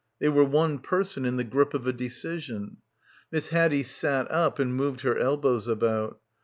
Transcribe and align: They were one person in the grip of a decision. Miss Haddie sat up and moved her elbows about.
They 0.17 0.29
were 0.29 0.43
one 0.43 0.79
person 0.79 1.25
in 1.25 1.37
the 1.37 1.43
grip 1.43 1.75
of 1.75 1.85
a 1.85 1.93
decision. 1.93 2.77
Miss 3.31 3.49
Haddie 3.49 3.83
sat 3.83 4.31
up 4.31 4.57
and 4.57 4.75
moved 4.75 5.01
her 5.01 5.19
elbows 5.19 5.67
about. 5.67 6.19